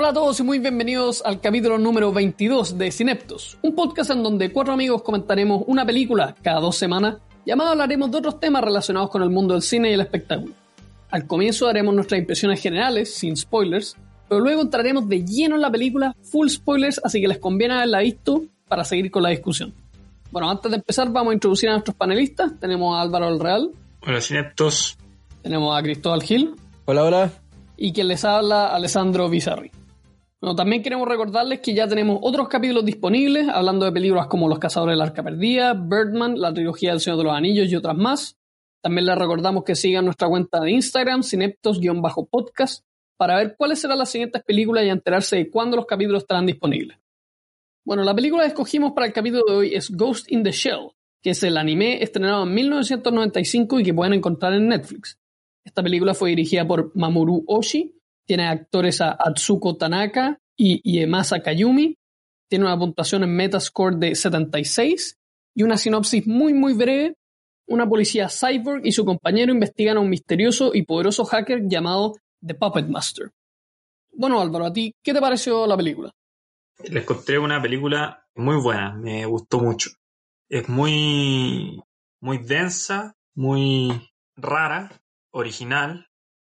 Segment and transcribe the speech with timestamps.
[0.00, 4.22] Hola a todos y muy bienvenidos al capítulo número 22 de Cineptos, un podcast en
[4.22, 8.64] donde cuatro amigos comentaremos una película cada dos semanas y además hablaremos de otros temas
[8.64, 10.54] relacionados con el mundo del cine y el espectáculo.
[11.10, 13.94] Al comienzo daremos nuestras impresiones generales, sin spoilers,
[14.26, 17.98] pero luego entraremos de lleno en la película, full spoilers, así que les conviene haberla
[17.98, 19.74] visto para seguir con la discusión.
[20.30, 22.58] Bueno, antes de empezar vamos a introducir a nuestros panelistas.
[22.58, 23.70] Tenemos a Álvaro El Real.
[24.00, 24.96] Hola, Cineptos.
[25.42, 26.54] Tenemos a Cristóbal Gil.
[26.86, 27.32] Hola, hola.
[27.76, 29.70] Y quien les habla, Alessandro Bizarri.
[30.40, 34.58] Bueno, también queremos recordarles que ya tenemos otros capítulos disponibles, hablando de películas como Los
[34.58, 38.38] Cazadores del Arca Perdida, Birdman, la trilogía del Señor de los Anillos y otras más.
[38.82, 42.86] También les recordamos que sigan nuestra cuenta de Instagram, cineptos-podcast,
[43.18, 46.96] para ver cuáles serán las siguientes películas y enterarse de cuándo los capítulos estarán disponibles.
[47.84, 50.92] Bueno, la película que escogimos para el capítulo de hoy es Ghost in the Shell,
[51.22, 55.18] que es el anime estrenado en 1995 y que pueden encontrar en Netflix.
[55.66, 57.99] Esta película fue dirigida por Mamoru Oshii,
[58.30, 61.98] tiene actores a Atsuko Tanaka y Iemasa Kayumi,
[62.48, 65.18] tiene una puntuación en Metascore de 76
[65.56, 67.16] y una sinopsis muy muy breve.
[67.66, 72.54] Una policía cyborg y su compañero investigan a un misterioso y poderoso hacker llamado The
[72.54, 73.32] Puppet Master.
[74.12, 76.12] Bueno, Álvaro, ¿a ti qué te pareció la película?
[76.84, 79.90] Les encontré una película muy buena, me gustó mucho.
[80.48, 81.82] Es muy,
[82.20, 86.06] muy densa, muy rara, original.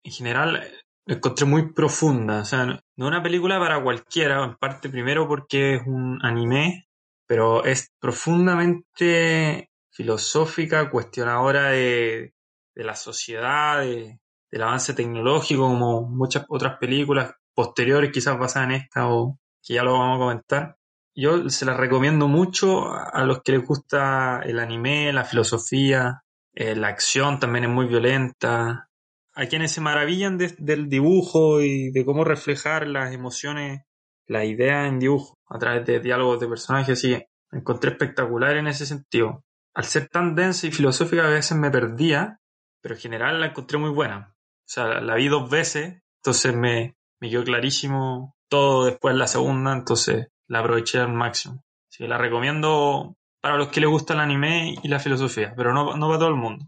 [0.04, 0.62] En general,
[1.06, 2.42] la encontré muy profunda.
[2.42, 6.88] O sea, no una película para cualquiera, en parte primero porque es un anime,
[7.28, 12.34] pero es profundamente filosófica, cuestionadora de,
[12.76, 14.20] de la sociedad, de,
[14.52, 19.84] del avance tecnológico, como muchas otras películas posteriores, quizás basadas en esta o que ya
[19.84, 20.78] lo vamos a comentar.
[21.16, 26.24] Yo se las recomiendo mucho a los que les gusta el anime, la filosofía,
[26.54, 28.90] eh, la acción también es muy violenta.
[29.36, 33.82] A quienes se maravillan del dibujo y de cómo reflejar las emociones,
[34.28, 37.18] la idea en dibujo a través de diálogos de personajes, así
[37.52, 39.44] me encontré espectacular en ese sentido.
[39.74, 42.40] Al ser tan densa y filosófica a veces me perdía,
[42.82, 44.36] pero en general la encontré muy buena.
[44.36, 49.74] O sea, la vi dos veces, entonces me, me quedó clarísimo todo después la segunda,
[49.74, 51.64] entonces la aproveché al máximo.
[51.90, 55.74] Así que la recomiendo para los que les gusta el anime y la filosofía, pero
[55.74, 56.66] no, no para todo el mundo.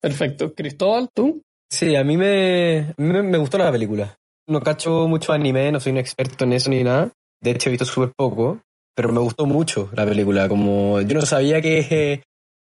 [0.00, 0.54] Perfecto.
[0.54, 1.42] Cristóbal, ¿tú?
[1.70, 4.16] Sí, a mí me, me, me gustó la película.
[4.48, 7.10] No cacho mucho anime, no soy un experto en eso ni nada.
[7.42, 8.60] De hecho, he visto súper poco,
[8.94, 10.48] pero me gustó mucho la película.
[10.48, 12.22] Como yo no sabía que,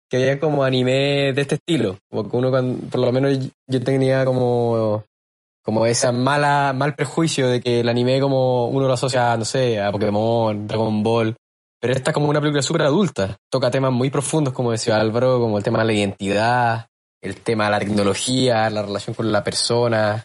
[0.09, 1.97] que había como anime de este estilo.
[2.09, 2.51] Porque uno,
[2.89, 5.03] por lo menos yo tenía como
[5.65, 9.81] como esa mala, mal prejuicio de que el anime como uno lo asocia, no sé,
[9.81, 11.35] a Pokémon, Dragon Ball.
[11.81, 13.37] Pero esta es como una película súper adulta.
[13.51, 16.85] Toca temas muy profundos, como decía Álvaro, como el tema de la identidad,
[17.21, 20.23] el tema de la tecnología, la relación con la persona.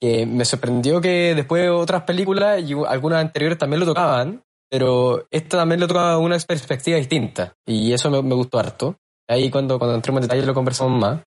[0.00, 5.58] Que me sorprendió que después otras películas y algunas anteriores también lo tocaban, pero esta
[5.58, 7.52] también lo tocaba una perspectiva distinta.
[7.66, 8.96] Y eso me, gustó harto.
[9.28, 11.20] Ahí cuando, cuando entremos en detalle lo conversamos más.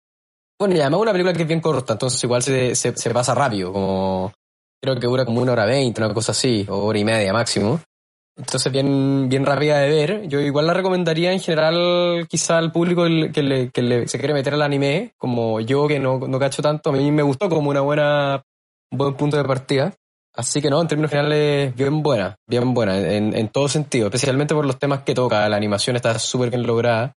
[0.59, 3.33] Bueno, y además una película que es bien corta, entonces igual se, se, se pasa
[3.33, 4.31] rápido, como
[4.81, 7.79] creo que dura como una hora veinte, una cosa así, o hora y media máximo.
[8.35, 10.27] Entonces bien, bien rápida de ver.
[10.27, 14.33] Yo igual la recomendaría en general quizá al público que, le, que le, se quiere
[14.33, 17.69] meter al anime, como yo que no, no cacho tanto, a mí me gustó como
[17.69, 18.43] una buena,
[18.91, 19.93] buen punto de partida.
[20.35, 24.55] Así que no, en términos generales, bien buena, bien buena, en, en todo sentido, especialmente
[24.55, 27.13] por los temas que toca, la animación está súper bien lograda.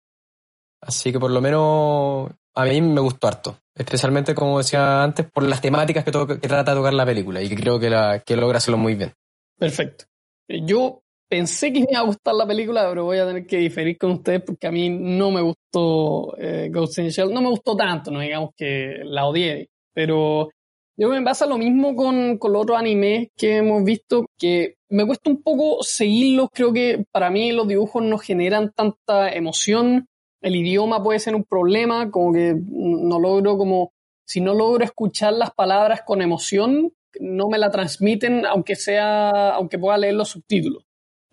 [0.82, 3.58] Así que por lo menos a mí me gustó harto.
[3.76, 7.50] Especialmente, como decía antes, por las temáticas que, que trata de tocar la película y
[7.50, 9.14] que creo que, la, que logra hacerlo muy bien.
[9.60, 10.06] Perfecto.
[10.48, 11.03] Yo
[11.36, 14.12] pensé que me iba a gustar la película, pero voy a tener que diferir con
[14.12, 17.34] ustedes porque a mí no me gustó eh, Ghost in Shell.
[17.34, 19.70] No me gustó tanto, no digamos que la odié.
[19.94, 20.50] Pero
[20.98, 25.06] yo me pasa lo mismo con, con los otros animes que hemos visto, que me
[25.06, 26.50] cuesta un poco seguirlos.
[26.54, 30.08] Creo que para mí los dibujos no generan tanta emoción
[30.44, 33.94] el idioma puede ser un problema, como que no logro como,
[34.26, 36.92] si no logro escuchar las palabras con emoción,
[37.22, 40.84] no me la transmiten, aunque sea, aunque pueda leer los subtítulos.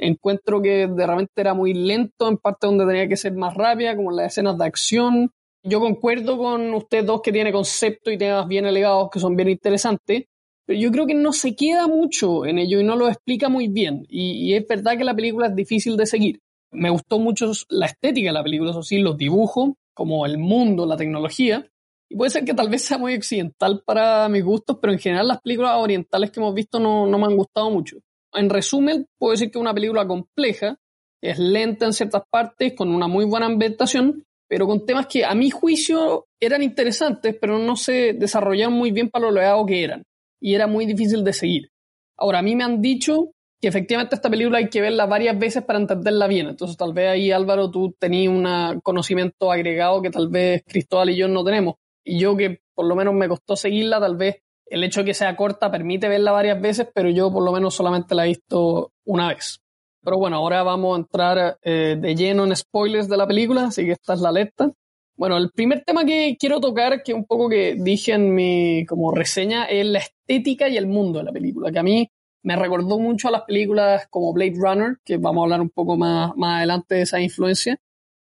[0.03, 3.95] Encuentro que de repente era muy lento en parte donde tenía que ser más rápida,
[3.95, 5.31] como en las escenas de acción.
[5.63, 9.51] Yo concuerdo con ustedes dos que tiene concepto y temas bien elevados que son bien
[9.51, 10.25] interesantes,
[10.67, 13.69] pero yo creo que no se queda mucho en ello y no lo explica muy
[13.69, 14.07] bien.
[14.09, 16.41] Y, y es verdad que la película es difícil de seguir.
[16.73, 20.87] Me gustó mucho la estética de la película, eso sí, los dibujos, como el mundo,
[20.87, 21.67] la tecnología.
[22.09, 25.29] Y puede ser que tal vez sea muy occidental para mis gustos, pero en general
[25.29, 27.99] las películas orientales que hemos visto no, no me han gustado mucho.
[28.33, 30.77] En resumen, puedo decir que es una película compleja,
[31.23, 35.35] es lenta en ciertas partes, con una muy buena ambientación, pero con temas que a
[35.35, 40.03] mi juicio eran interesantes, pero no se desarrollaron muy bien para lo leado que eran.
[40.41, 41.71] Y era muy difícil de seguir.
[42.17, 45.63] Ahora, a mí me han dicho que efectivamente esta película hay que verla varias veces
[45.63, 46.49] para entenderla bien.
[46.49, 51.17] Entonces, tal vez ahí, Álvaro, tú tenías un conocimiento agregado que tal vez Cristóbal y
[51.17, 51.75] yo no tenemos.
[52.05, 55.15] Y yo que por lo menos me costó seguirla, tal vez el hecho de que
[55.15, 58.93] sea corta permite verla varias veces, pero yo por lo menos solamente la he visto
[59.05, 59.61] una vez.
[60.03, 63.85] Pero bueno, ahora vamos a entrar eh, de lleno en spoilers de la película, así
[63.85, 64.73] que esta es la alerta.
[65.17, 69.13] Bueno, el primer tema que quiero tocar, que un poco que dije en mi como
[69.13, 72.09] reseña, es la estética y el mundo de la película, que a mí
[72.43, 75.97] me recordó mucho a las películas como Blade Runner, que vamos a hablar un poco
[75.99, 77.79] más, más adelante de esa influencia.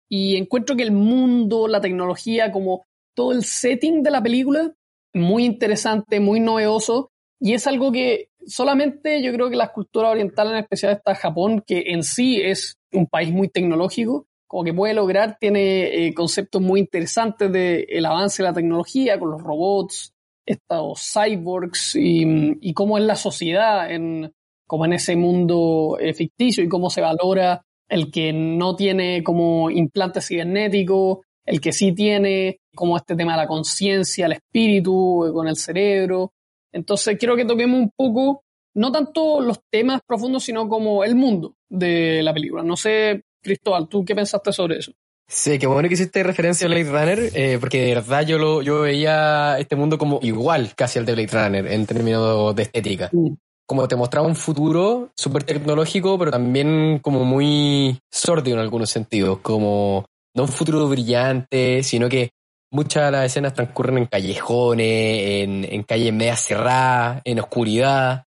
[0.07, 2.85] Y encuentro que el mundo, la tecnología, como
[3.15, 4.71] todo el setting de la película,
[5.15, 7.11] muy interesante, muy novedoso.
[7.39, 11.63] Y es algo que solamente yo creo que la cultura oriental, en especial está Japón,
[11.65, 16.61] que en sí es un país muy tecnológico, como que puede lograr, tiene eh, conceptos
[16.61, 20.13] muy interesantes del el avance de la tecnología con los robots,
[20.45, 24.31] estos cyborgs y, cómo es la sociedad en,
[24.67, 29.69] como en ese mundo eh, ficticio y cómo se valora el que no tiene como
[29.69, 35.33] implantes cibernéticos, el que sí tiene como este tema de la conciencia, el espíritu, eh,
[35.33, 36.33] con el cerebro.
[36.71, 38.43] Entonces quiero que toquemos un poco,
[38.75, 42.63] no tanto los temas profundos, sino como el mundo de la película.
[42.63, 44.91] No sé, Cristóbal, ¿tú qué pensaste sobre eso?
[45.27, 48.61] Sí, qué bueno que hiciste referencia a Blade Runner, eh, porque de verdad yo lo,
[48.61, 53.09] yo veía este mundo como igual casi al de Blade Runner en términos de estética.
[53.11, 53.33] Mm.
[53.65, 59.39] Como te mostraba un futuro súper tecnológico, pero también como muy sórdido en algunos sentidos,
[59.39, 60.05] como
[60.35, 62.31] no un futuro brillante, sino que
[62.71, 68.25] muchas de las escenas transcurren en callejones, en, en calles media cerradas, en oscuridad.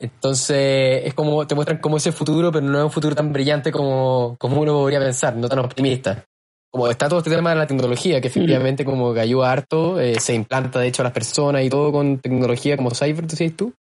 [0.00, 3.70] Entonces es como te muestran como ese futuro, pero no es un futuro tan brillante
[3.70, 6.24] como, como uno podría pensar, no tan optimista
[6.72, 10.18] como está todo este tema de la tecnología, que efectivamente como que ayuda harto, eh,
[10.18, 13.74] se implanta de hecho a las personas y todo con tecnología como Cyber, decías tú.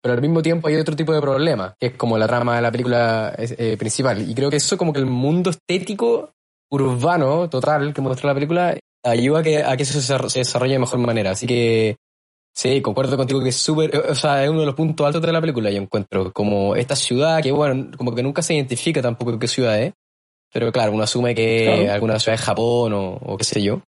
[0.00, 2.62] Pero al mismo tiempo hay otro tipo de problema, que es como la trama de
[2.62, 4.30] la película eh, principal.
[4.30, 6.30] Y creo que eso como que el mundo estético
[6.70, 10.78] urbano total que muestra la película ayuda a que, a que eso se desarrolle de
[10.78, 11.30] mejor manera.
[11.30, 11.96] Así que
[12.54, 15.32] sí, concuerdo contigo que es súper, o sea, es uno de los puntos altos de
[15.32, 16.32] la película, yo encuentro.
[16.32, 19.94] Como esta ciudad, que bueno, como que nunca se identifica tampoco qué ciudad es
[20.52, 23.82] pero claro, uno asume que alguna ciudad es Japón o, qué sé yo.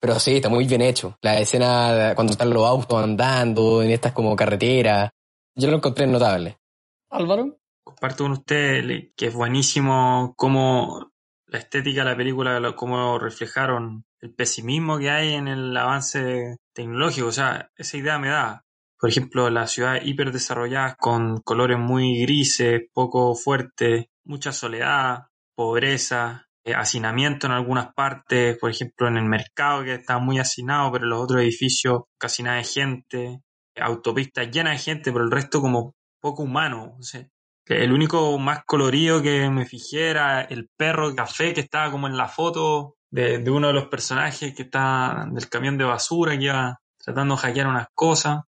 [0.00, 1.16] Pero sí, está muy bien hecho.
[1.22, 5.10] La escena cuando están los autos andando en estas como carreteras,
[5.56, 6.58] yo lo encontré notable.
[7.10, 7.58] Álvaro.
[7.82, 11.12] Comparto con usted que es buenísimo cómo
[11.46, 17.28] la estética de la película, cómo reflejaron el pesimismo que hay en el avance tecnológico.
[17.28, 18.64] O sea, esa idea me da.
[18.98, 26.74] Por ejemplo, las ciudades hiperdesarrolladas con colores muy grises, poco fuertes, mucha soledad, pobreza, eh,
[26.74, 31.10] hacinamiento en algunas partes, por ejemplo en el mercado que está muy hacinado, pero en
[31.10, 33.42] los otros edificios casi nada de gente,
[33.76, 36.96] autopistas llenas de gente, pero el resto como poco humano.
[37.66, 42.16] El único más colorido que me fijé era el perro café que estaba como en
[42.16, 46.44] la foto de, de uno de los personajes que está del camión de basura que
[46.44, 48.42] iba tratando de hackear unas cosas.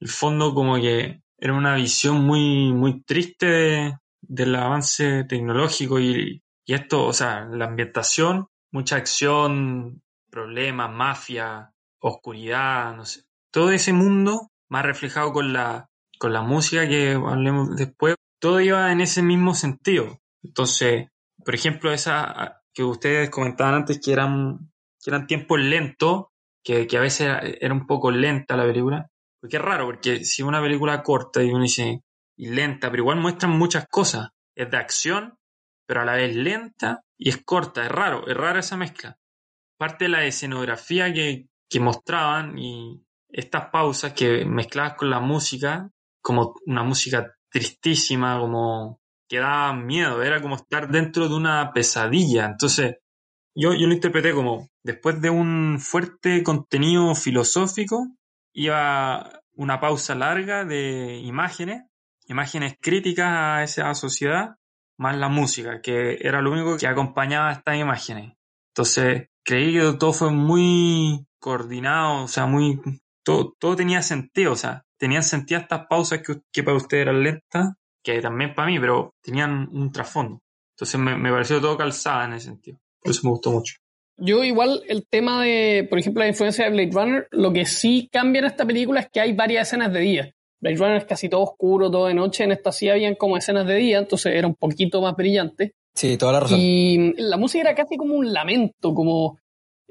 [0.00, 6.74] El fondo como que era una visión muy, muy triste del avance tecnológico y, y
[6.74, 13.24] esto, o sea, la ambientación, mucha acción, problemas, mafia, oscuridad, no sé.
[13.50, 15.88] Todo ese mundo, más reflejado con la,
[16.18, 20.20] con la música que hablemos después, todo iba en ese mismo sentido.
[20.42, 21.06] Entonces,
[21.44, 26.24] por ejemplo, esa que ustedes comentaban antes que eran, que eran tiempos lentos,
[26.64, 27.28] que, que a veces
[27.60, 29.06] era, un poco lenta la película.
[29.40, 32.02] Porque es raro, porque si una película corta y uno dice,
[32.36, 34.30] y lenta, pero igual muestran muchas cosas.
[34.56, 35.38] Es de acción,
[35.86, 39.18] pero a la vez lenta y es corta, es raro, es rara esa mezcla.
[39.78, 45.88] Parte de la escenografía que, que mostraban y estas pausas que mezcladas con la música,
[46.20, 52.46] como una música tristísima, como que daba miedo, era como estar dentro de una pesadilla.
[52.46, 52.96] Entonces,
[53.54, 58.08] yo, yo lo interpreté como, después de un fuerte contenido filosófico,
[58.52, 61.84] iba una pausa larga de imágenes,
[62.26, 64.56] imágenes críticas a esa sociedad,
[64.98, 68.34] más la música, que era lo único que acompañaba estas imágenes.
[68.74, 72.80] Entonces, creí que todo fue muy coordinado, o sea, muy...
[73.24, 77.24] Todo, todo tenía sentido, o sea, tenían sentido estas pausas que, que para ustedes eran
[77.24, 80.38] lentas, que también para mí, pero tenían un trasfondo.
[80.76, 82.78] Entonces me, me pareció todo calzada en ese sentido.
[83.00, 83.74] Por eso me gustó mucho.
[84.16, 88.08] Yo igual el tema de, por ejemplo, la influencia de Blade Runner, lo que sí
[88.12, 90.34] cambia en esta película es que hay varias escenas de día.
[90.60, 92.44] Blade Runner es casi todo oscuro, todo de noche.
[92.44, 95.74] En esta sí habían como escenas de día, entonces era un poquito más brillante.
[95.96, 96.60] Sí, toda la razón.
[96.60, 99.40] Y la música era casi como un lamento, como,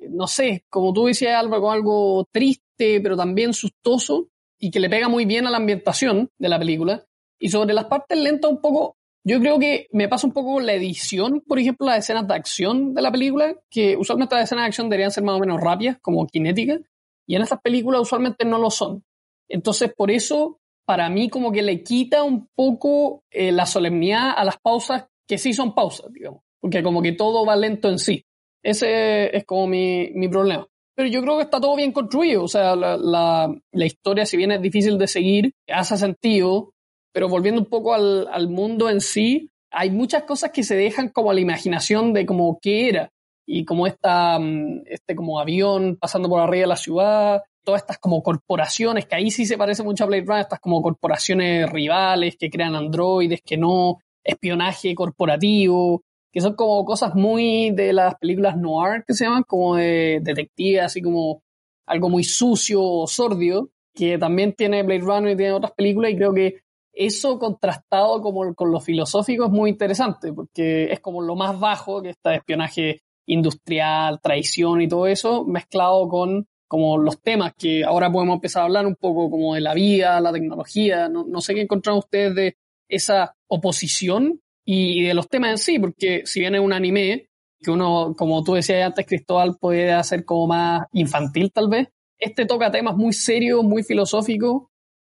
[0.10, 4.31] no sé, como tú decías, Álvaro, con algo triste, pero también sustoso
[4.62, 7.04] y que le pega muy bien a la ambientación de la película.
[7.40, 10.74] Y sobre las partes lentas un poco, yo creo que me pasa un poco la
[10.74, 14.68] edición, por ejemplo, las escenas de acción de la película, que usualmente las escenas de
[14.68, 16.80] acción deberían ser más o menos rápidas, como cinéticas,
[17.28, 19.04] y en estas películas usualmente no lo son.
[19.50, 24.46] Entonces, por eso, para mí como que le quita un poco eh, la solemnidad a
[24.46, 28.24] las pausas que sí son pausas, digamos, porque como que todo va lento en sí.
[28.64, 30.68] Ese es como mi, mi problema.
[30.96, 34.52] Pero yo creo que está todo bien construido, o sea, la, la, historia, si bien
[34.52, 36.74] es difícil de seguir, hace sentido,
[37.14, 41.10] pero volviendo un poco al, al, mundo en sí, hay muchas cosas que se dejan
[41.10, 43.12] como a la imaginación de como qué era.
[43.48, 48.00] Y como esta, mm, este como avión pasando por arriba de la ciudad, todas estas
[48.00, 52.36] como corporaciones, que ahí sí se parece mucho a Blade Runner, estas como corporaciones rivales
[52.38, 58.58] que crean androides, que no, espionaje corporativo, que son como cosas muy de las películas
[58.58, 61.44] noir que se llaman, como de detective, así como
[61.86, 66.16] algo muy sucio o sordio, que también tiene Blade Runner y tiene otras películas, y
[66.16, 66.62] creo que
[66.94, 72.02] eso contrastado como con lo filosófico es muy interesante, porque es como lo más bajo,
[72.02, 78.10] que está espionaje industrial, traición y todo eso, mezclado con como los temas que ahora
[78.10, 81.54] podemos empezar a hablar un poco como de la vida, la tecnología, no, no sé
[81.54, 82.58] qué encontraron ustedes de
[82.88, 87.72] esa oposición y de los temas en sí, porque si bien es un anime, que
[87.72, 92.72] uno, como tú decías antes, Cristóbal, puede hacer como más infantil tal vez, este toca
[92.72, 94.64] temas muy serios, muy filosóficos,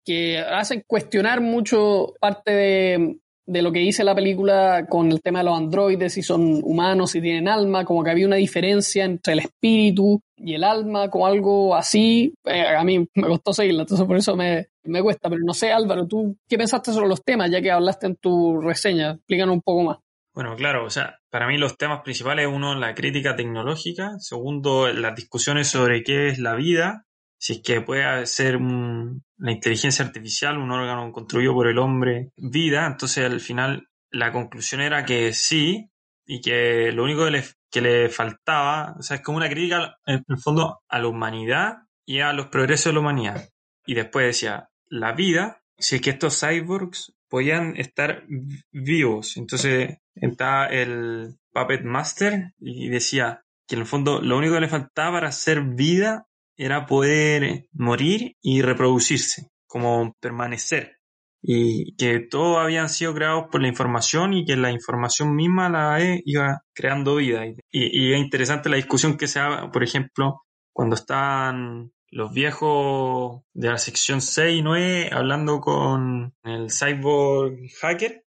[0.06, 5.46] que hacen cuestionar mucho parte de, lo que dice la película con el tema de
[5.46, 9.40] los androides, si son humanos, si tienen alma, como que había una diferencia entre el
[9.40, 12.34] espíritu y el alma, como algo así.
[12.46, 15.30] Eh, a mí me costó seguirla, entonces por eso me, me cuesta.
[15.30, 18.60] Pero no sé, Álvaro, ¿tú qué pensaste sobre los temas, ya que hablaste en tu
[18.62, 19.12] reseña?
[19.12, 19.98] Explícanos un poco más.
[20.34, 25.16] Bueno, claro, o sea, para mí los temas principales, uno, la crítica tecnológica, segundo, las
[25.16, 27.06] discusiones sobre qué es la vida,
[27.38, 32.88] si es que puede ser la inteligencia artificial, un órgano construido por el hombre, vida,
[32.88, 35.92] entonces al final la conclusión era que sí,
[36.26, 39.98] y que lo único que le, que le faltaba, o sea, es como una crítica
[40.06, 43.50] en el fondo a la humanidad y a los progresos de la humanidad.
[43.86, 48.26] Y después decía, la vida, si es que estos cyborgs podían estar
[48.72, 49.38] vivos.
[49.38, 54.68] Entonces está el Puppet Master y decía que en el fondo lo único que le
[54.68, 60.98] faltaba para ser vida era poder morir y reproducirse, como permanecer.
[61.42, 66.00] Y que todos habían sido creados por la información y que la información misma la
[66.24, 67.48] iba creando vida.
[67.48, 73.42] Y, y es interesante la discusión que se da, por ejemplo, cuando están los viejos
[73.54, 78.24] de la sección 6 y 9 hablando con el cyborg hacker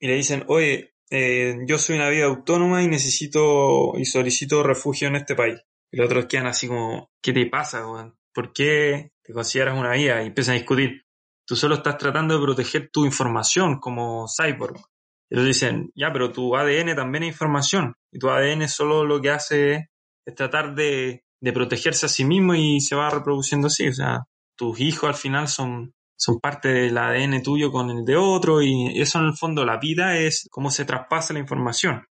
[0.00, 5.08] y le dicen, oye, eh, yo soy una vida autónoma y necesito y solicito refugio
[5.08, 5.60] en este país.
[5.92, 7.84] Y los otros quedan así como, ¿qué te pasa,
[8.32, 10.22] ¿Por qué te consideras una vida?
[10.22, 11.04] Y empiezan a discutir.
[11.46, 14.78] Tú solo estás tratando de proteger tu información como cyborg.
[15.28, 17.94] Y ellos dicen, ya, pero tu ADN también es información.
[18.10, 19.90] Y tu ADN solo lo que hace
[20.24, 23.88] es tratar de, de protegerse a sí mismo y se va reproduciendo así.
[23.88, 24.24] O sea,
[24.56, 29.00] tus hijos al final son, son parte del ADN tuyo con el de otro y
[29.00, 32.06] eso en el fondo la vida es cómo se traspasa la información.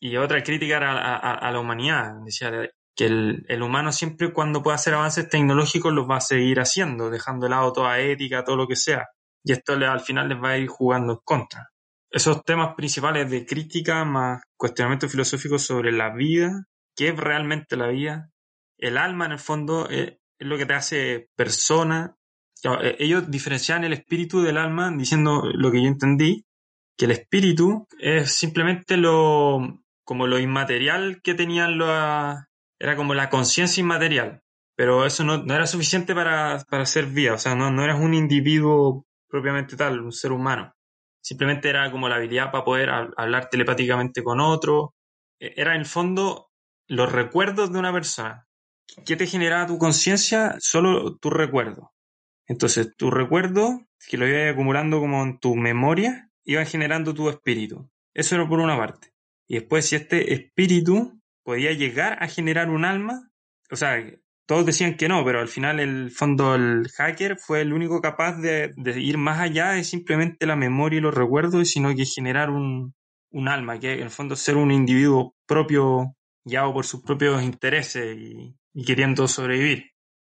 [0.00, 2.12] Y otra crítica era a, la humanidad.
[2.24, 2.50] Decía,
[2.94, 7.10] que el, el, humano siempre cuando pueda hacer avances tecnológicos los va a seguir haciendo,
[7.10, 9.06] dejando de lado toda ética, todo lo que sea.
[9.44, 11.68] Y esto le, al final les va a ir jugando en contra.
[12.10, 16.64] Esos temas principales de crítica más cuestionamiento filosófico sobre la vida,
[16.96, 18.30] qué es realmente la vida,
[18.78, 22.16] el alma en el fondo es, es lo que te hace persona.
[22.62, 26.44] Eh, ellos diferencian el espíritu del alma diciendo lo que yo entendí,
[26.96, 31.90] que el espíritu es simplemente lo como lo inmaterial que tenían los
[32.78, 34.42] era como la conciencia inmaterial,
[34.76, 37.98] pero eso no, no era suficiente para, para, ser vida, o sea, no, no eras
[37.98, 40.72] un individuo propiamente tal, un ser humano.
[41.22, 44.94] Simplemente era como la habilidad para poder hablar telepáticamente con otro.
[45.40, 46.50] E, era en el fondo
[46.86, 48.45] los recuerdos de una persona.
[49.04, 50.56] ¿Qué te generaba tu conciencia?
[50.58, 51.92] Solo tu recuerdo.
[52.46, 57.90] Entonces, tu recuerdo, que lo ibas acumulando como en tu memoria, iba generando tu espíritu.
[58.14, 59.12] Eso era por una parte.
[59.48, 63.30] Y después, si este espíritu podía llegar a generar un alma.
[63.70, 64.04] O sea,
[64.46, 68.40] todos decían que no, pero al final el fondo el hacker fue el único capaz
[68.40, 72.50] de, de ir más allá de simplemente la memoria y los recuerdos, sino que generar
[72.50, 72.94] un,
[73.30, 78.16] un alma, que en el fondo ser un individuo propio, guiado por sus propios intereses
[78.16, 79.86] y, y queriendo sobrevivir.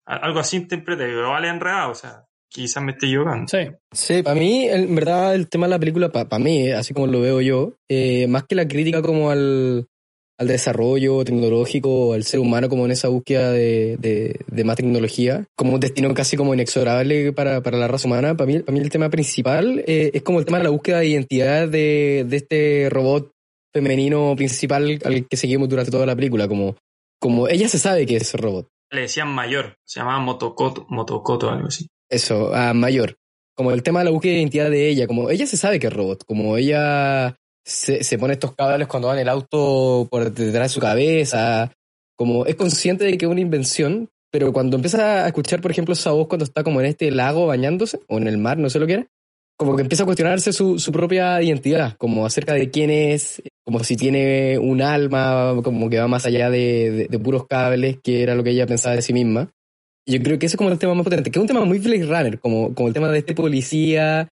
[0.05, 3.47] Algo así interpreté, pero vale enredado, o sea, quizás me esté equivocando.
[3.47, 3.69] Sí.
[3.93, 7.07] Sí, para mí, en verdad, el tema de la película, para, para mí, así como
[7.07, 9.87] lo veo yo, eh, más que la crítica como al,
[10.37, 15.45] al desarrollo tecnológico, al ser humano como en esa búsqueda de, de, de más tecnología,
[15.55, 18.35] como un destino casi como inexorable para, para la raza humana.
[18.35, 20.99] Para mí, para mí el tema principal eh, es como el tema de la búsqueda
[20.99, 23.31] de identidad de, de este robot
[23.73, 26.75] femenino principal al que seguimos durante toda la película, como,
[27.23, 28.67] como ella se sabe que es robot.
[28.91, 31.87] Le decían mayor, se llamaba Motokoto, Motokoto algo así.
[32.09, 33.15] Eso, a mayor.
[33.55, 35.87] Como el tema de la búsqueda de identidad de ella, como ella se sabe que
[35.87, 40.33] es robot, como ella se, se pone estos cables cuando va en el auto por
[40.33, 41.71] detrás de su cabeza,
[42.17, 45.93] como es consciente de que es una invención, pero cuando empieza a escuchar, por ejemplo,
[45.93, 48.79] esa voz cuando está como en este lago bañándose, o en el mar, no sé
[48.79, 49.07] lo que era,
[49.57, 53.83] como que empieza a cuestionarse su, su propia identidad, como acerca de quién es, como
[53.83, 58.23] si tiene un alma, como que va más allá de, de, de puros cables, que
[58.23, 59.51] era lo que ella pensaba de sí misma.
[60.05, 61.63] Y yo creo que ese es como el tema más potente, que es un tema
[61.63, 64.27] muy Blade Runner, como, como el tema de este policía,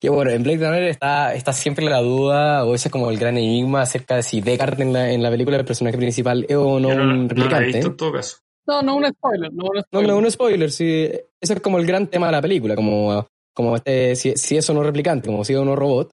[0.00, 3.18] que bueno, en Blade Runner está, está siempre la duda, o ese es como el
[3.18, 6.56] gran enigma acerca de si Deckard en la, en la película, el personaje principal, es
[6.56, 7.66] o no, no, un no replicante.
[7.66, 8.38] visto en todo caso.
[8.66, 10.08] No, no un spoiler, no un No, spoiler.
[10.10, 11.10] no, un spoiler, sí.
[11.40, 14.68] Ese es como el gran tema de la película, como, como este, si, si es
[14.70, 16.10] o no replicante, como si es o no robot.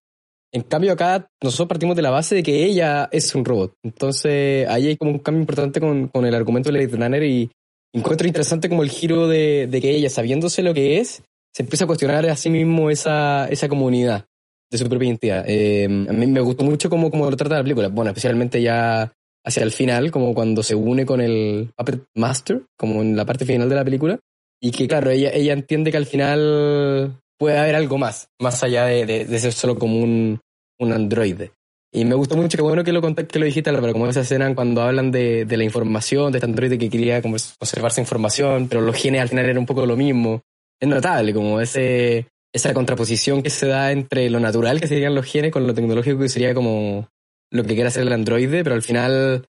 [0.53, 3.73] En cambio acá nosotros partimos de la base de que ella es un robot.
[3.83, 7.51] Entonces ahí hay como un cambio importante con, con el argumento de Blade Runner y
[7.93, 11.85] encuentro interesante como el giro de, de que ella, sabiéndose lo que es, se empieza
[11.85, 14.25] a cuestionar a sí mismo esa, esa comunidad
[14.69, 15.45] de su propia identidad.
[15.47, 17.87] Eh, a mí me gustó mucho cómo, cómo lo trata la película.
[17.87, 19.11] Bueno, especialmente ya
[19.45, 23.45] hacia el final, como cuando se une con el Puppet Master, como en la parte
[23.45, 24.19] final de la película.
[24.61, 28.85] Y que claro, ella, ella entiende que al final puede haber algo más, más allá
[28.85, 30.39] de, de, ser solo como un,
[30.79, 31.51] un androide.
[31.91, 34.53] Y me gustó mucho, que bueno que lo, que lo dijiste, pero como esa escena
[34.53, 38.67] cuando hablan de, de la información, de este androide que quería como conservar su información,
[38.67, 40.41] pero los genes al final eran un poco lo mismo.
[40.79, 45.25] Es notable, como ese, esa contraposición que se da entre lo natural que serían los
[45.25, 47.07] genes con lo tecnológico que sería como
[47.51, 49.45] lo que quiere hacer el androide, pero al final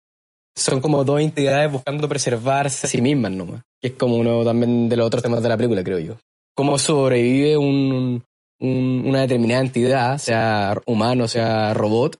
[0.56, 3.62] son como dos entidades buscando preservarse a sí mismas nomás.
[3.80, 6.16] Que es como uno también de los otros temas de la película, creo yo.
[6.58, 8.24] Cómo sobrevive un,
[8.58, 12.16] un- una determinada entidad, sea humano, sea robot,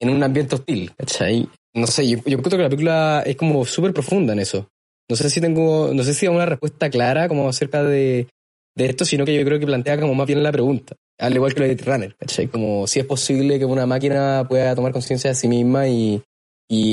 [0.00, 1.46] en un ambiente hostil, ¿cachai?
[1.74, 4.66] No sé, yo, yo creo que la película es como súper profunda en eso.
[5.10, 8.28] No sé si tengo, no sé si hay una respuesta clara como acerca de,
[8.76, 10.96] esto, sino que yo creo que plantea como más bien la pregunta.
[11.18, 12.46] Al igual que lo de Runner, ¿cachai?
[12.46, 16.22] Como si es posible que una máquina pueda tomar conciencia de sí misma y,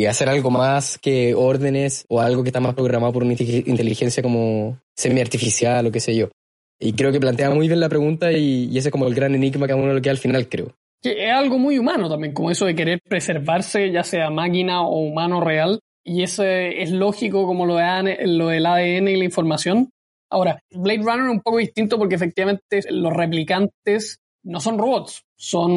[0.05, 4.21] hacer algo más que órdenes o algo que está más programado por una inte- inteligencia
[4.21, 6.27] como semi-artificial o qué sé yo.
[6.79, 9.67] Y creo que plantea muy bien la pregunta y, ese es como el gran enigma
[9.67, 10.73] que a uno le queda al final, creo.
[11.01, 14.99] Que es algo muy humano también, como eso de querer preservarse, ya sea máquina o
[14.99, 15.79] humano real.
[16.03, 19.91] Y eso es lógico como lo, de lo del ADN y la información.
[20.31, 25.71] Ahora, Blade Runner es un poco distinto porque efectivamente los replicantes no son robots, son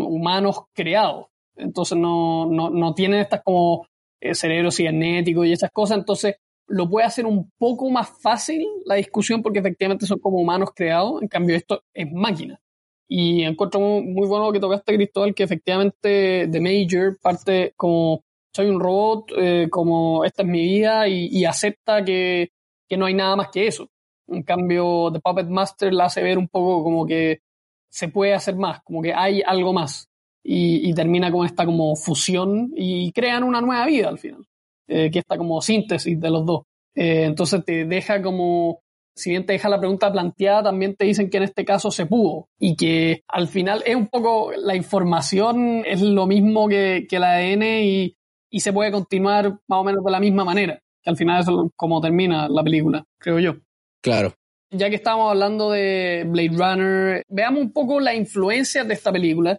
[0.00, 1.26] humanos creados.
[1.56, 3.86] Entonces no, no, no tienen estas como
[4.20, 5.98] eh, cerebros cibernéticos y esas cosas.
[5.98, 6.36] Entonces
[6.68, 11.22] lo puede hacer un poco más fácil la discusión porque efectivamente son como humanos creados.
[11.22, 12.60] En cambio, esto es máquina.
[13.08, 18.22] Y encuentro muy, muy bueno lo que tocaste, Cristóbal, que efectivamente The Major parte como
[18.54, 22.50] soy un robot, eh, como esta es mi vida y, acepta que,
[22.88, 23.88] que no hay nada más que eso.
[24.26, 27.40] En cambio, The Puppet Master la hace ver un poco como que
[27.88, 30.08] se puede hacer más, como que hay algo más.
[30.50, 34.47] Y termina con esta como fusión y crean una nueva vida al final,
[34.88, 36.62] eh, que está como síntesis de los dos.
[36.94, 38.80] Eh, entonces te deja como
[39.18, 42.06] si bien te deja la pregunta planteada, también te dicen que en este caso se
[42.06, 47.16] pudo y que al final es un poco la información es lo mismo que, que
[47.16, 48.16] el ADN y,
[48.48, 51.48] y se puede continuar más o menos de la misma manera, que al final es
[51.74, 53.56] como termina la película, creo yo.
[54.00, 54.34] Claro.
[54.70, 59.58] Ya que estamos hablando de Blade Runner, veamos un poco las influencias de esta película.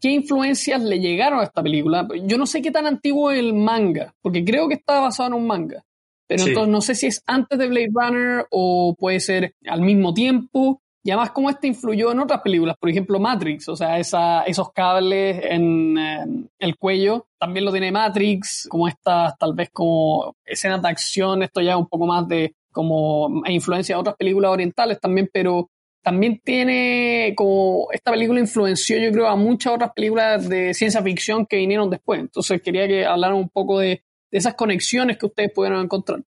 [0.00, 2.08] ¿Qué influencias le llegaron a esta película?
[2.24, 5.34] Yo no sé qué tan antiguo es el manga, porque creo que está basado en
[5.34, 5.82] un manga.
[6.26, 6.50] Pero Sí.
[6.50, 10.80] entonces no sé si es antes de Blade Runner o puede ser al mismo tiempo.
[11.02, 14.70] Y además cómo este influyó en otras películas, por ejemplo Matrix, o sea, esa, esos
[14.72, 16.26] cables en eh,
[16.58, 21.62] el cuello, también lo tiene Matrix, como estas tal vez como escenas de acción, esto
[21.62, 25.70] ya un poco más de como e influencia de otras películas orientales también, pero
[26.02, 31.46] también tiene como esta película influenció yo creo a muchas otras películas de ciencia ficción
[31.46, 32.20] que vinieron después.
[32.20, 36.22] Entonces quería que hablaran un poco de, de esas conexiones que ustedes pudieron encontrar.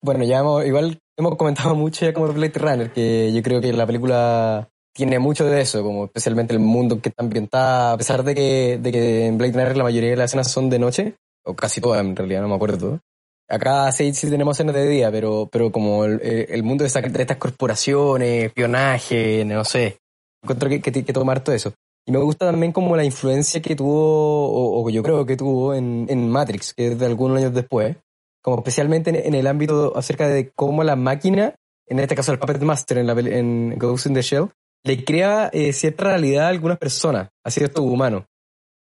[0.00, 3.72] Bueno, ya hemos, igual hemos comentado mucho ya como Blade Runner, que yo creo que
[3.72, 7.98] la película tiene mucho de eso, como especialmente el mundo en que está ambientada, a
[7.98, 10.78] pesar de que, de que en Blade Runner la mayoría de las escenas son de
[10.78, 11.14] noche,
[11.44, 13.00] o casi todas en realidad, no me acuerdo.
[13.48, 17.00] Acá sí, sí tenemos escenas de día, pero, pero como el, el mundo de, esta-
[17.00, 19.98] de estas corporaciones, espionaje, no sé,
[20.42, 21.72] encuentro que, que, que tomar todo eso.
[22.06, 25.74] Y me gusta también como la influencia que tuvo, o, o yo creo que tuvo
[25.74, 27.96] en, en, Matrix, que es de algunos años después,
[28.42, 31.54] como especialmente en, en, el ámbito acerca de cómo la máquina,
[31.86, 34.48] en este caso el Puppet Master en, la, en Ghost in the Shell,
[34.84, 38.24] le crea eh, cierta realidad a algunas personas, a ciertos humanos.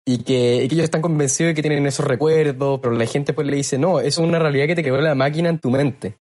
[0.04, 3.32] Y que, y que, ellos están convencidos de que tienen esos recuerdos, pero la gente
[3.32, 5.70] pues le dice, no, eso es una realidad que te creó la máquina en tu
[5.70, 6.16] mente.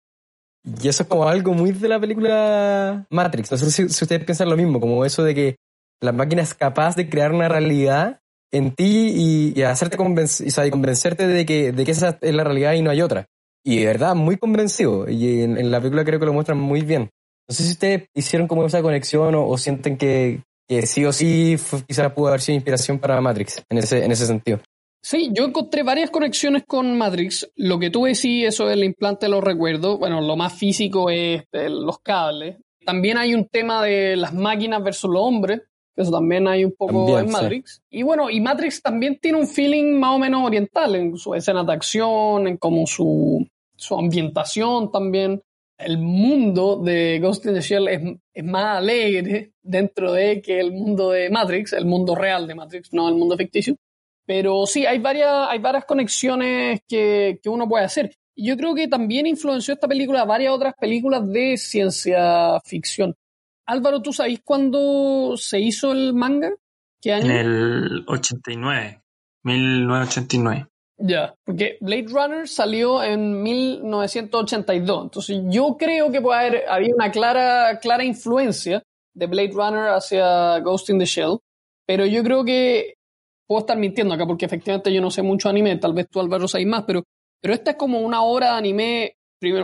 [0.64, 3.52] Y eso es como algo muy de la película Matrix.
[3.52, 5.56] No sé si, si ustedes piensan lo mismo, como eso de que
[6.00, 10.50] la máquina es capaz de crear una realidad en ti y, y hacerte convencer, o
[10.50, 13.26] sea, y convencerte de que, de que esa es la realidad y no hay otra.
[13.64, 15.08] Y de verdad, muy convencido.
[15.08, 17.10] Y en, en la película creo que lo muestran muy bien.
[17.48, 21.12] No sé si ustedes hicieron como esa conexión o, o sienten que, que, sí o
[21.12, 24.61] sí quizás pudo haber sido inspiración para Matrix en ese, en ese sentido.
[25.02, 27.48] Sí, yo encontré varias conexiones con Matrix.
[27.55, 31.44] Lo que tú decís, eso del implante de los recuerdos, bueno, lo más físico es
[31.52, 32.57] los cables.
[32.85, 35.62] También hay un tema de las máquinas versus los hombres,
[35.94, 37.74] eso también hay un poco también, en Matrix.
[37.74, 37.98] Sí.
[37.98, 41.62] Y bueno, y Matrix también tiene un feeling más o menos oriental en su escena
[41.62, 45.40] de acción, en como su, su ambientación también
[45.78, 51.10] el mundo de Ghost in the Shell es, más alegre dentro de que el mundo
[51.10, 53.76] de Matrix, el mundo real de Matrix, no el mundo ficticio.
[54.24, 58.16] Pero sí, hay varias, hay varias conexiones que, uno puede hacer.
[58.34, 63.14] Y yo creo que también influenció esta película varias otras películas de ciencia ficción.
[63.66, 66.50] Álvaro, ¿tú sabes cuándo se hizo el manga?
[67.00, 67.30] ¿Qué año?
[67.30, 69.02] En el 89,
[69.42, 70.68] 1989.
[70.98, 77.11] Ya, porque Blade Runner salió en 1982, entonces yo creo que puede haber había una
[77.11, 78.82] clara, clara influencia
[79.14, 81.38] de Blade Runner hacia Ghost in the Shell,
[81.87, 82.94] pero yo creo que
[83.46, 86.48] puedo estar mintiendo acá porque efectivamente yo no sé mucho anime, tal vez tú Álvaro
[86.48, 87.02] sabes más, pero,
[87.42, 89.16] pero esta es como una obra de anime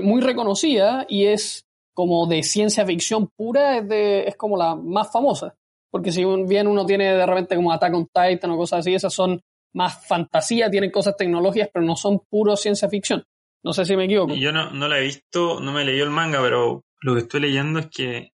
[0.03, 1.65] muy reconocida y es
[1.95, 5.55] como de ciencia ficción pura, es, de, es como la más famosa,
[5.91, 9.15] porque si bien uno tiene de repente como Attack on Titan o cosas así, esas
[9.15, 9.41] son
[9.75, 13.25] más fantasía, tienen cosas tecnológicas, pero no son puro ciencia ficción.
[13.65, 14.35] No sé si me equivoco.
[14.35, 17.41] Yo no, no la he visto, no me leído el manga, pero lo que estoy
[17.41, 18.33] leyendo es que,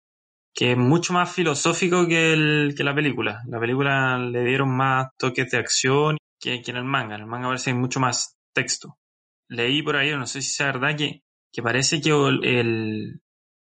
[0.53, 3.41] que es mucho más filosófico que, el, que la película.
[3.47, 7.15] La película le dieron más toques de acción que, en el manga.
[7.15, 8.97] En el manga parece que hay mucho más texto.
[9.49, 11.21] Leí por ahí, no sé si es verdad, que,
[11.51, 13.21] que parece que el,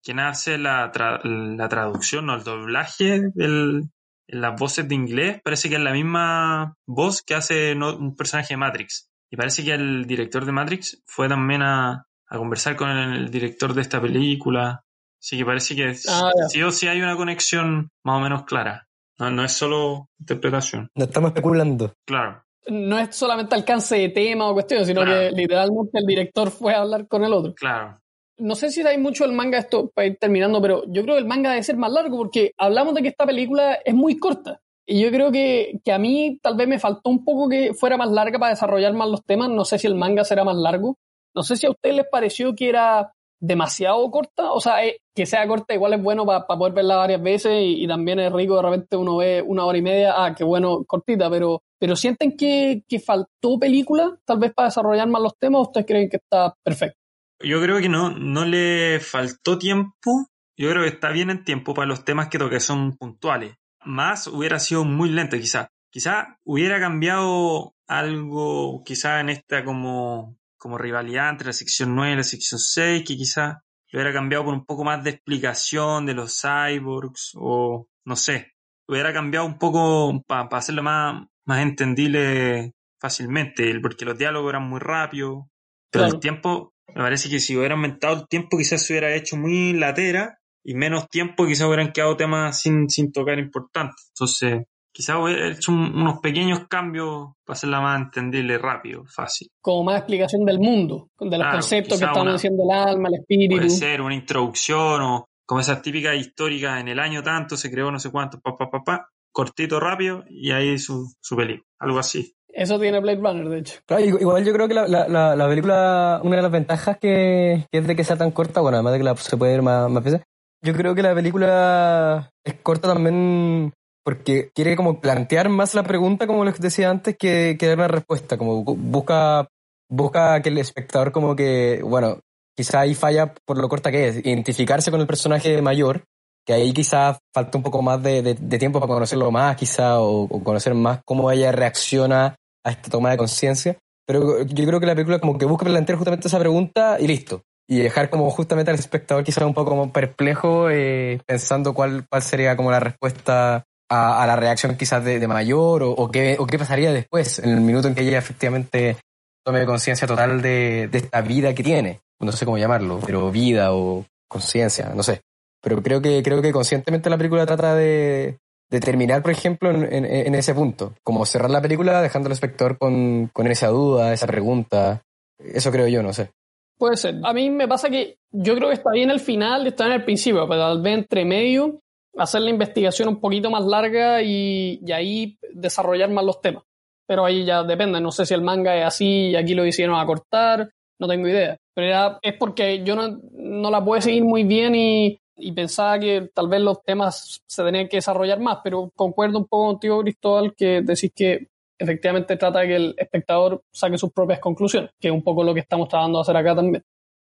[0.04, 3.90] quien hace la, tra, la traducción o el doblaje del,
[4.28, 8.58] las voces de inglés parece que es la misma voz que hace un personaje de
[8.58, 9.10] Matrix.
[9.30, 13.74] Y parece que el director de Matrix fue también a, a conversar con el, director
[13.74, 14.84] de esta película.
[15.20, 18.88] Así que parece que ah, sí o sí hay una conexión más o menos clara.
[19.20, 20.90] No, no es solo interpretación.
[20.96, 21.94] No estamos especulando.
[22.06, 22.44] Claro.
[22.68, 25.20] No es solamente alcance de tema o cuestión, sino claro.
[25.20, 27.54] que literalmente el director fue a hablar con el otro.
[27.56, 28.00] Claro
[28.38, 31.22] no sé si hay mucho el manga esto para ir terminando, pero yo creo que
[31.22, 34.62] el manga debe ser más largo porque hablamos de que esta película es muy corta.
[34.86, 37.98] Y yo creo que, que, a mí tal vez me faltó un poco que fuera
[37.98, 39.50] más larga para desarrollar más los temas.
[39.50, 40.98] No sé si el manga será más largo.
[41.36, 44.54] No sé si a ustedes les pareció que era demasiado corta.
[44.54, 47.84] O sea, eh, que sea corta igual es bueno para, poder verla varias veces y,
[47.84, 50.14] y, también es rico de repente uno ve una hora y media.
[50.16, 55.08] Ah, qué bueno, cortita, pero, pero sienten que, que faltó película tal vez para desarrollar
[55.10, 56.97] más los temas ustedes creen que está perfecto.
[57.40, 60.28] Yo creo que no, no le faltó tiempo.
[60.58, 63.56] Yo creo que está bien en tiempo para los temas que toque, son puntuales.
[63.86, 65.70] Más hubiera sido muy lento, quizá.
[65.92, 72.16] Quizá hubiera cambiado algo, quizá en esta como, como rivalidad entre la sección 9 y
[72.18, 76.14] la sección 6, que quizá lo hubiera cambiado por un poco más de explicación de
[76.14, 78.54] los cyborgs, o no sé.
[78.88, 84.68] Hubiera cambiado un poco para pa hacerlo más, más entendible fácilmente, porque los diálogos eran
[84.68, 85.46] muy rápidos,
[85.92, 86.16] pero claro.
[86.16, 89.74] el tiempo me parece que si hubiera aumentado el tiempo quizás se hubiera hecho muy
[89.74, 94.12] latera y menos tiempo quizás hubieran quedado temas sin, sin tocar importantes.
[94.14, 99.48] Entonces, quizás hubiera hecho un, unos pequeños cambios para hacerla más entendible rápido, fácil.
[99.62, 103.16] Como más explicación del mundo, de los claro, conceptos que estamos diciendo el alma, el
[103.22, 103.56] espíritu.
[103.56, 107.90] Puede ser una introducción o como esas típicas históricas en el año tanto se creó
[107.90, 112.00] no sé cuánto, pa, pa, pa, pa, cortito, rápido y ahí su, su película, algo
[112.00, 112.36] así.
[112.58, 113.80] Eso tiene Blade Runner, de hecho.
[113.86, 117.78] Claro, igual yo creo que la, la, la, película, una de las ventajas que, que,
[117.78, 119.92] es de que sea tan corta, bueno, además de que la, se puede ver más,
[119.92, 120.22] más veces,
[120.64, 126.26] yo creo que la película es corta también porque quiere como plantear más la pregunta,
[126.26, 129.48] como les decía antes, que, que dar una respuesta, como busca,
[129.88, 132.22] busca que el espectador como que, bueno,
[132.56, 136.06] quizá ahí falla por lo corta que es, identificarse con el personaje mayor,
[136.44, 140.00] que ahí quizá falta un poco más de, de, de tiempo para conocerlo más, quizá,
[140.00, 142.36] o, o, conocer más cómo ella reacciona
[142.68, 143.78] a esta toma de conciencia.
[144.06, 147.44] Pero yo creo que la película como que busca plantear justamente esa pregunta y listo.
[147.70, 152.22] Y dejar como justamente al espectador quizá un poco como perplejo, eh, pensando cuál, cuál
[152.22, 156.58] sería como la respuesta a, la reacción quizás de, mayor o, o, qué, o qué
[156.58, 158.98] pasaría después, en el minuto en que ella efectivamente
[159.46, 162.02] tome conciencia total de, de esta vida que tiene.
[162.20, 165.22] No sé cómo llamarlo, pero vida o conciencia, no sé.
[165.62, 168.38] Pero creo que, creo que conscientemente la película trata de,
[168.70, 170.94] de terminar, por ejemplo, en, ese punto.
[171.04, 175.04] Como cerrar la película dejando al espectador con, esa duda, esa pregunta.
[175.40, 176.32] Eso creo yo, no sé.
[176.78, 177.16] Puede ser.
[177.24, 180.04] A mí me pasa que yo creo que está bien el final está en el
[180.04, 181.80] principio, pero tal vez entre medio
[182.18, 186.64] hacer la investigación un poquito más larga y, y, ahí desarrollar más los temas.
[187.08, 190.00] Pero ahí ya depende, no sé si el manga es así y aquí lo hicieron
[190.00, 191.58] a cortar, no tengo idea.
[191.74, 196.00] Pero era, es porque yo no, no la puedo seguir muy bien y, y, pensaba
[196.00, 200.02] que tal vez los temas se tenían que desarrollar más, pero concuerdo un poco contigo,
[200.02, 201.48] Cristóbal, que decís que
[201.78, 205.54] efectivamente trata de que el espectador saque sus propias conclusiones, que es un poco lo
[205.54, 206.84] que estamos tratando de hacer acá también.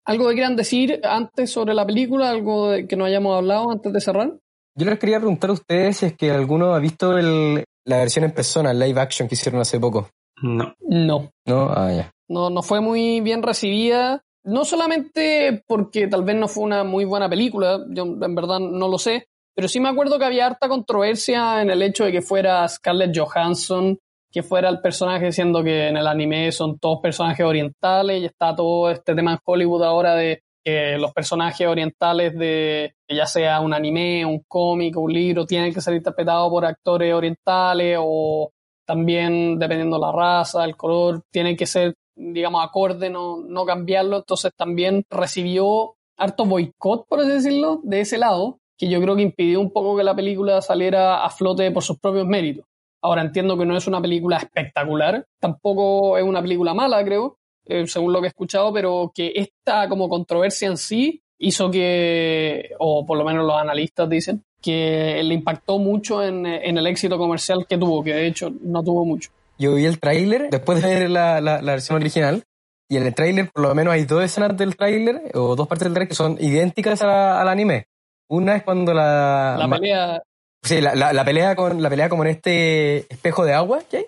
[0.04, 2.30] ¿Algo que quieran decir antes sobre la película?
[2.30, 4.32] ¿Algo de que no hayamos hablado antes de cerrar?
[4.74, 8.24] Yo les quería preguntar a ustedes si es que alguno ha visto el, la versión
[8.24, 10.08] en persona, el live action que hicieron hace poco.
[10.42, 10.74] No.
[10.80, 11.30] No.
[11.46, 12.10] No, ah, ya.
[12.28, 14.22] No, no fue muy bien recibida.
[14.48, 18.88] No solamente porque tal vez no fue una muy buena película, yo en verdad no
[18.88, 22.22] lo sé, pero sí me acuerdo que había harta controversia en el hecho de que
[22.22, 23.98] fuera Scarlett Johansson,
[24.32, 28.56] que fuera el personaje, siendo que en el anime son todos personajes orientales y está
[28.56, 33.74] todo este tema en Hollywood ahora de que los personajes orientales de ya sea un
[33.74, 38.50] anime, un cómic, un libro, tienen que ser interpretados por actores orientales o
[38.86, 44.18] también dependiendo la raza, el color, tienen que ser, digamos, acorde, no, no cambiarlo.
[44.18, 49.22] Entonces también recibió harto boicot, por así decirlo, de ese lado, que yo creo que
[49.22, 52.64] impidió un poco que la película saliera a flote por sus propios méritos.
[53.00, 57.86] Ahora entiendo que no es una película espectacular, tampoco es una película mala, creo, eh,
[57.86, 63.06] según lo que he escuchado, pero que esta como controversia en sí hizo que, o
[63.06, 67.66] por lo menos los analistas dicen, que le impactó mucho en, en el éxito comercial
[67.68, 69.30] que tuvo, que de hecho no tuvo mucho.
[69.58, 72.44] Yo vi el tráiler después de ver la, la, la, versión original
[72.88, 75.86] y en el tráiler por lo menos hay dos escenas del tráiler o dos partes
[75.86, 77.88] del tráiler que son idénticas a al anime.
[78.28, 79.56] Una es cuando la...
[79.58, 80.22] La pelea...
[80.62, 83.98] Sí, la, la, la, pelea con la pelea como en este espejo de agua que
[83.98, 84.06] hay.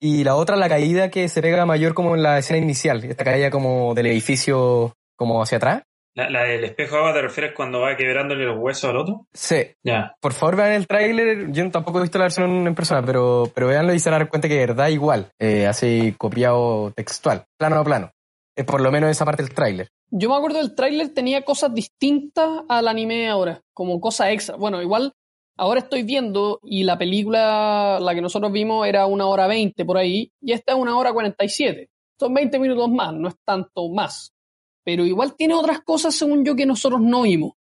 [0.00, 3.24] Y la otra, la caída que se pega mayor como en la escena inicial, esta
[3.24, 5.82] caída como del edificio como hacia atrás.
[6.16, 9.26] ¿La, la del espejo de agua te refieres cuando va quebrándole los huesos al otro?
[9.34, 9.56] Sí.
[9.84, 10.16] Ya.
[10.20, 13.68] Por favor vean el tráiler, yo tampoco he visto la versión en persona, pero, pero
[13.68, 17.44] veanlo y se van a dar cuenta que de verdad igual, eh, así copiado textual,
[17.58, 18.10] plano a plano.
[18.56, 19.90] Es por lo menos esa parte del tráiler.
[20.10, 24.56] Yo me acuerdo del tráiler tenía cosas distintas al anime ahora, como cosas extra.
[24.56, 25.12] Bueno, igual
[25.58, 29.96] Ahora estoy viendo y la película, la que nosotros vimos, era una hora veinte por
[29.96, 31.88] ahí, y esta es una hora cuarenta y siete.
[32.18, 34.32] Son 20 minutos más, no es tanto más.
[34.86, 37.54] Pero igual tiene otras cosas, según yo, que nosotros no vimos.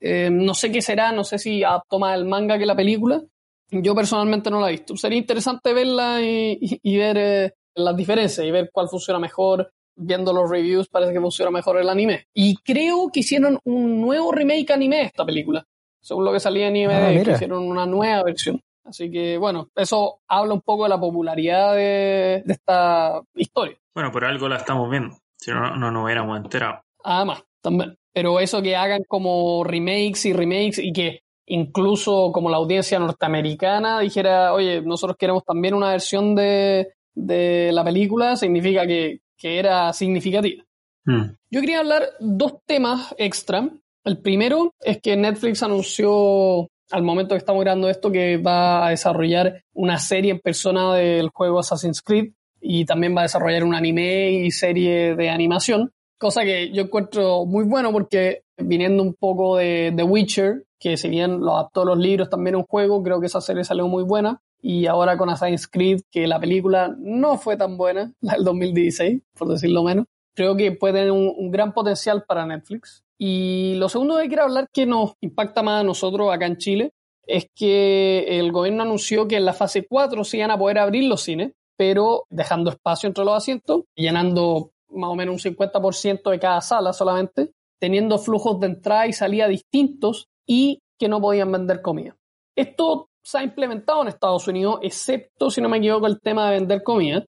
[0.00, 3.22] Eh, no sé qué será, no sé si adaptó más el manga que la película.
[3.70, 4.96] Yo personalmente no la he visto.
[4.96, 9.70] Sería interesante verla y, y, y ver eh, las diferencias y ver cuál funciona mejor.
[9.94, 12.26] Viendo los reviews parece que funciona mejor el anime.
[12.32, 15.66] Y creo que hicieron un nuevo remake anime de esta película
[16.02, 16.92] según lo que salía en IMDb,
[17.28, 18.60] ah, hicieron una nueva versión.
[18.84, 23.78] Así que, bueno, eso habla un poco de la popularidad de, de esta historia.
[23.94, 26.82] Bueno, por algo la estamos viendo, si no, no nos hubiéramos enterado.
[27.02, 27.96] Además, también.
[28.12, 34.00] Pero eso que hagan como remakes y remakes y que incluso como la audiencia norteamericana
[34.00, 39.92] dijera, oye, nosotros queremos también una versión de, de la película, significa que, que era
[39.92, 40.62] significativa.
[41.04, 41.34] Hmm.
[41.50, 43.68] Yo quería hablar dos temas extra
[44.04, 48.90] el primero es que Netflix anunció al momento que estamos grabando esto que va a
[48.90, 53.74] desarrollar una serie en persona del juego Assassin's Creed y también va a desarrollar un
[53.74, 59.56] anime y serie de animación, cosa que yo encuentro muy bueno porque viniendo un poco
[59.56, 63.26] de The Witcher, que si bien lo adaptó los libros también un juego, creo que
[63.26, 67.56] esa serie salió muy buena y ahora con Assassin's Creed, que la película no fue
[67.56, 71.72] tan buena, la del 2016, por decirlo menos, creo que puede tener un, un gran
[71.72, 73.02] potencial para Netflix.
[73.18, 76.92] Y lo segundo que quiero hablar que nos impacta más a nosotros acá en Chile
[77.26, 81.04] es que el gobierno anunció que en la fase 4 se iban a poder abrir
[81.04, 86.38] los cines, pero dejando espacio entre los asientos, llenando más o menos un 50% de
[86.38, 91.82] cada sala solamente, teniendo flujos de entrada y salida distintos y que no podían vender
[91.82, 92.14] comida.
[92.54, 96.60] Esto se ha implementado en Estados Unidos, excepto, si no me equivoco, el tema de
[96.60, 97.24] vender comida.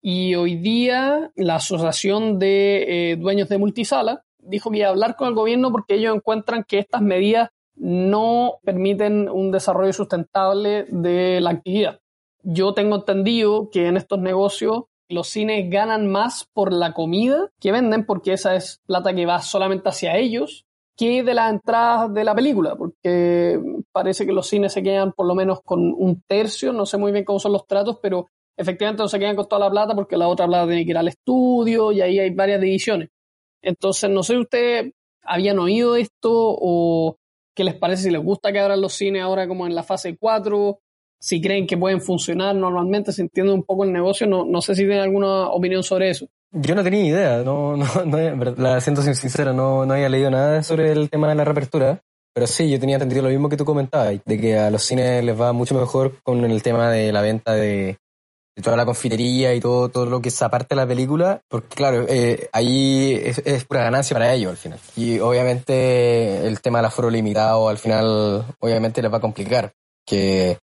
[0.00, 5.16] Y hoy día la Asociación de eh, Dueños de Multisala dijo que iba a hablar
[5.16, 11.42] con el gobierno porque ellos encuentran que estas medidas no permiten un desarrollo sustentable de
[11.42, 12.00] la actividad.
[12.42, 17.72] Yo tengo entendido que en estos negocios los cines ganan más por la comida que
[17.72, 20.66] venden porque esa es plata que va solamente hacia ellos
[20.98, 23.60] que de las entradas de la película, porque
[23.92, 27.12] parece que los cines se quedan por lo menos con un tercio, no sé muy
[27.12, 30.16] bien cómo son los tratos, pero efectivamente no se quedan con toda la plata porque
[30.16, 33.10] la otra plata tiene que ir al estudio y ahí hay varias divisiones.
[33.62, 37.16] Entonces, no sé si ustedes habían oído esto o
[37.54, 40.16] qué les parece, si les gusta que abran los cines ahora como en la fase
[40.18, 40.80] 4,
[41.20, 44.74] si creen que pueden funcionar normalmente, se entiende un poco el negocio, no, no sé
[44.74, 46.26] si tienen alguna opinión sobre eso.
[46.52, 50.62] Yo no tenía idea, no, no, no la siento sincero, no, no había leído nada
[50.62, 52.00] sobre el tema de la reapertura,
[52.32, 55.24] pero sí, yo tenía entendido lo mismo que tú comentabas, de que a los cines
[55.24, 57.98] les va mucho mejor con el tema de la venta de,
[58.62, 62.06] toda la confitería y todo, todo lo que es aparte de la película, porque claro,
[62.08, 64.80] eh, ahí es, es, pura ganancia para ellos al final.
[64.96, 69.72] Y obviamente el tema del aforo limitado al final obviamente les va a complicar,
[70.06, 70.58] que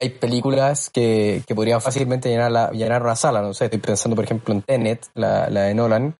[0.00, 4.14] hay películas que, que podrían fácilmente llenar, la, llenar una sala, no sé, estoy pensando
[4.14, 6.16] por ejemplo en Tenet, la, la de Nolan,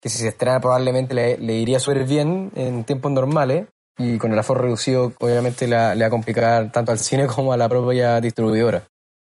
[0.00, 3.66] que si se estrena probablemente le, le iría súper bien en tiempos normales,
[3.98, 7.52] y con el aforo reducido obviamente le, le va a complicar tanto al cine como
[7.52, 8.82] a la propia distribuidora.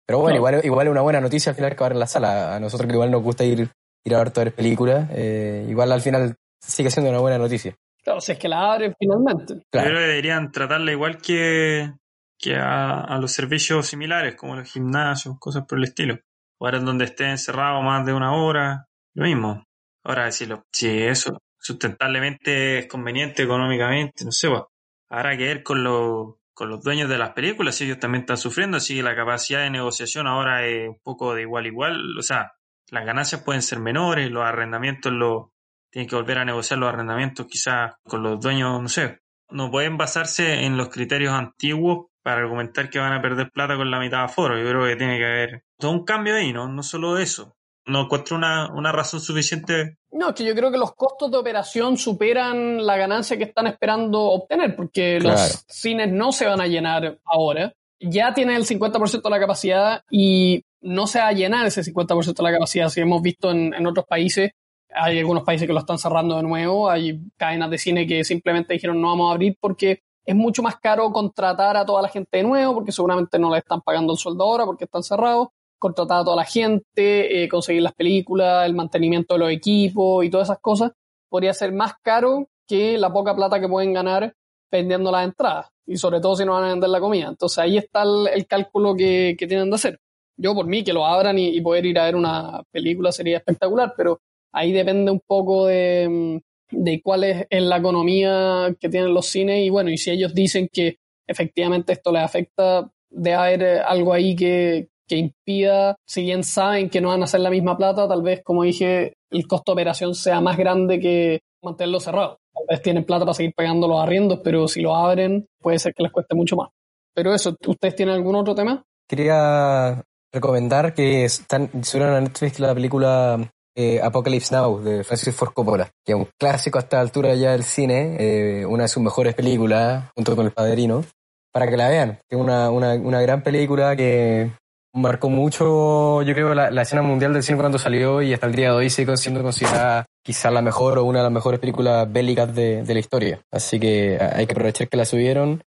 [0.06, 2.54] Pero bueno, igual, igual es una buena noticia al final que va en la sala.
[2.54, 3.68] A nosotros que igual nos gusta ir,
[4.04, 7.74] ir a ver todas las películas, eh, igual al final sigue siendo una buena noticia.
[8.04, 9.54] Claro, si es que la abren finalmente.
[9.68, 9.88] Claro.
[9.88, 11.92] Pero deberían tratarla igual que,
[12.38, 16.18] que a, a, los servicios similares, como los gimnasios, cosas por el estilo.
[16.60, 19.66] En donde esté encerrado más de una hora, lo mismo.
[20.04, 24.62] Ahora, si, lo, si eso sustentablemente es conveniente económicamente, no sé, pues,
[25.08, 28.78] habrá que ver con los con los dueños de las películas, ellos también están sufriendo,
[28.78, 32.22] así que la capacidad de negociación ahora es un poco de igual a igual, o
[32.22, 32.52] sea,
[32.88, 35.48] las ganancias pueden ser menores, los arrendamientos los
[35.90, 39.20] tienen que volver a negociar los arrendamientos quizás con los dueños, no sé,
[39.50, 43.88] no pueden basarse en los criterios antiguos para argumentar que van a perder plata con
[43.88, 46.66] la mitad de aforo, yo creo que tiene que haber todo un cambio ahí, ¿no?
[46.66, 47.54] No solo eso
[47.86, 49.98] no encuentro una, una, razón suficiente.
[50.10, 53.68] No, es que yo creo que los costos de operación superan la ganancia que están
[53.68, 55.38] esperando obtener, porque claro.
[55.38, 57.72] los cines no se van a llenar ahora.
[58.00, 62.34] Ya tienen el 50% de la capacidad y no se va a llenar ese 50%
[62.34, 62.88] de la capacidad.
[62.88, 64.50] Si hemos visto en, en, otros países,
[64.92, 68.74] hay algunos países que lo están cerrando de nuevo, hay cadenas de cine que simplemente
[68.74, 72.38] dijeron no vamos a abrir porque es mucho más caro contratar a toda la gente
[72.38, 76.20] de nuevo, porque seguramente no le están pagando el sueldo ahora porque están cerrados contratar
[76.20, 80.48] a toda la gente, eh, conseguir las películas, el mantenimiento de los equipos y todas
[80.48, 80.92] esas cosas,
[81.28, 84.34] podría ser más caro que la poca plata que pueden ganar
[84.70, 85.68] vendiendo las entradas.
[85.86, 87.28] Y sobre todo si no van a vender la comida.
[87.28, 90.00] Entonces ahí está el, cálculo que, que, tienen de hacer.
[90.36, 93.38] Yo por mí que lo abran y, y, poder ir a ver una película sería
[93.38, 94.20] espectacular, pero
[94.52, 99.70] ahí depende un poco de, de cuál es, la economía que tienen los cines y
[99.70, 104.88] bueno, y si ellos dicen que efectivamente esto les afecta, debe haber algo ahí que,
[105.08, 108.42] que impida, si bien saben que no van a hacer la misma plata, tal vez,
[108.42, 112.38] como dije, el costo de operación sea más grande que mantenerlo cerrado.
[112.52, 115.92] Tal vez tienen plata para seguir pagando los arriendos, pero si lo abren, puede ser
[115.94, 116.70] que les cueste mucho más.
[117.14, 118.82] Pero eso, ¿ustedes tienen algún otro tema?
[119.08, 120.02] Quería
[120.32, 125.90] recomendar que están, subieron a Netflix la película eh, Apocalypse Now de Francis Ford Coppola,
[126.04, 129.34] que es un clásico hasta la altura ya del cine, eh, una de sus mejores
[129.34, 131.04] películas, junto con El Padrino,
[131.52, 132.18] para que la vean.
[132.28, 134.50] Es una, una, una gran película que
[134.94, 138.54] marcó mucho, yo creo, la, la, escena mundial del cine cuando salió y hasta el
[138.54, 142.10] día de hoy sigue siendo considerada quizás la mejor o una de las mejores películas
[142.10, 143.40] bélicas de, de, la historia.
[143.52, 145.62] Así que hay que aprovechar que la subieron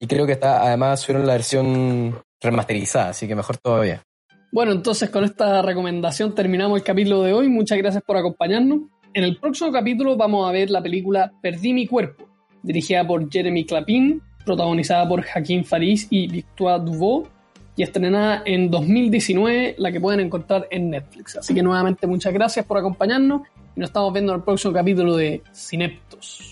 [0.00, 4.02] y creo que está, además subieron la versión remasterizada, así que mejor todavía.
[4.52, 7.48] Bueno, entonces con esta recomendación terminamos el capítulo de hoy.
[7.48, 8.80] Muchas gracias por acompañarnos.
[9.14, 12.28] En el próximo capítulo vamos a ver la película Perdí mi cuerpo,
[12.62, 17.30] dirigida por Jeremy Clapin, protagonizada por Joaquín Faris y Victoire Duvaux
[17.76, 21.36] y estrenada en 2019, la que pueden encontrar en Netflix.
[21.36, 23.40] Así que nuevamente muchas gracias por acompañarnos
[23.74, 26.51] y nos estamos viendo en el próximo capítulo de Cineptos.